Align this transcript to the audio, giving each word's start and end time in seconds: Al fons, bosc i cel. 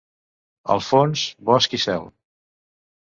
Al 0.75 0.81
fons, 0.87 1.25
bosc 1.51 1.77
i 1.79 1.81
cel. 1.87 2.09